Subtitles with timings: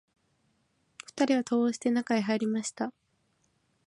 [1.05, 2.91] 二人は戸を押して、中へ入りました